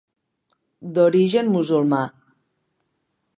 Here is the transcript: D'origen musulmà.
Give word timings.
D'origen 0.95 1.51
musulmà. 1.57 2.01